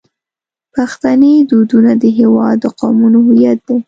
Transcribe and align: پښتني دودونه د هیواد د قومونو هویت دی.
پښتني 0.73 1.33
دودونه 1.49 1.91
د 2.01 2.03
هیواد 2.19 2.55
د 2.63 2.65
قومونو 2.79 3.19
هویت 3.27 3.59
دی. 3.67 3.77